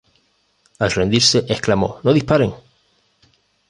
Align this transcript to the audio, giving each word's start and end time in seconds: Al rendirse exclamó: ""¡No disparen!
Al 0.79 0.89
rendirse 0.89 1.45
exclamó: 1.47 1.99
""¡No 2.01 2.11
disparen! 2.11 2.55